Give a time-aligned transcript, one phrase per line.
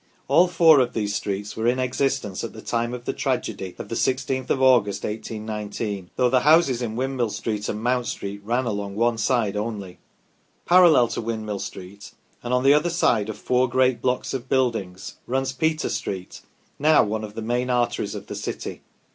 [0.27, 3.87] All four of these streets were in existence at the time of the tragedy of
[3.87, 8.41] the 1 6th of August, 1819, though the houses in Windmill Street and Mount Street
[8.43, 9.99] ran along one side only.
[10.65, 15.17] Parallel to Windmill Street, and on the other side of four great blocks of buildings,
[15.27, 16.41] runs Peter Street,
[16.79, 18.81] now one of the main arteries of the city.